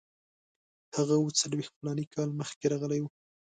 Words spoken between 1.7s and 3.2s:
فلاني کاله مخکې راغلی وو.